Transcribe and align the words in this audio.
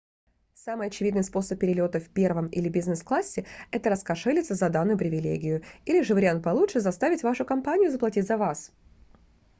самый 0.55 0.87
очевидный 0.87 1.21
способ 1.23 1.59
перелёта 1.59 1.99
в 1.99 2.09
первом 2.09 2.47
или 2.47 2.69
бизнес-классе— 2.69 3.45
это 3.71 3.91
раскошелиться 3.91 4.55
за 4.55 4.67
данную 4.69 4.97
привилегию 4.97 5.61
или 5.85 6.01
же— 6.01 6.15
вариант 6.15 6.43
получше— 6.43 6.79
заставить 6.79 7.21
вашу 7.21 7.45
компанию 7.45 7.91
заплатить 7.91 8.25
за 8.25 8.37
вас 8.37 8.71